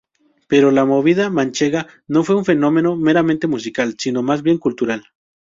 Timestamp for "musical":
3.45-3.93